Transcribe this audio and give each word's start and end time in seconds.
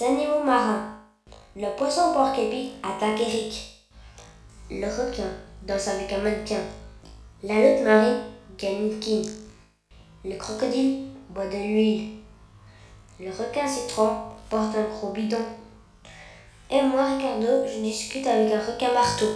Les 0.00 0.06
animaux 0.06 0.42
marins. 0.44 0.96
Le 1.54 1.76
poisson 1.76 2.14
porc-épic 2.14 2.72
attaque 2.82 3.20
Eric. 3.20 3.84
Le 4.70 4.86
requin 4.86 5.28
danse 5.66 5.88
avec 5.88 6.10
un 6.12 6.18
mannequin. 6.18 6.60
La 7.42 7.54
lutte 7.54 7.84
marine 7.84 8.20
gagne 8.56 8.92
une. 9.06 9.30
Le 10.24 10.38
crocodile 10.38 11.08
boit 11.28 11.48
de 11.48 11.56
l'huile. 11.56 12.12
Le 13.18 13.30
requin 13.30 13.66
citron 13.66 14.10
porte 14.48 14.74
un 14.74 14.84
gros 14.84 15.12
bidon. 15.12 15.44
Et 16.70 16.80
moi, 16.80 17.04
Ricardo, 17.04 17.66
je 17.66 17.80
discute 17.80 18.26
avec 18.26 18.52
un 18.54 18.60
requin 18.60 18.94
marteau. 18.94 19.26